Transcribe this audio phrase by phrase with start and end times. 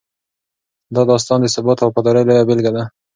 [0.95, 2.83] دا داستان د ثبات او وفادارۍ لویه بېلګه ده.